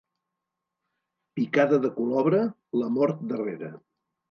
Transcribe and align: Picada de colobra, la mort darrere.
Picada 1.41 1.79
de 1.85 1.93
colobra, 1.99 2.41
la 2.83 2.91
mort 2.99 3.25
darrere. 3.35 3.73